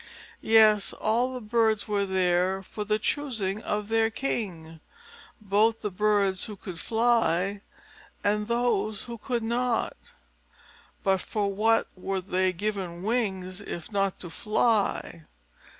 Yes, 0.41 0.93
all 0.93 1.31
the 1.35 1.39
birds 1.39 1.87
were 1.87 2.07
there 2.07 2.63
for 2.63 2.83
the 2.83 2.97
choosing 2.97 3.61
of 3.61 3.87
their 3.87 4.09
king, 4.09 4.79
both 5.39 5.81
the 5.81 5.91
birds 5.91 6.45
who 6.45 6.55
could 6.55 6.79
fly, 6.79 7.61
and 8.23 8.47
those 8.47 9.03
who 9.03 9.19
could 9.19 9.43
not. 9.43 9.95
(But 11.03 11.21
for 11.21 11.53
what 11.53 11.87
were 11.95 12.19
they 12.19 12.51
given 12.51 13.03
wings, 13.03 13.61
if 13.61 13.91
not 13.91 14.19
to 14.21 14.31
fly? 14.31 15.25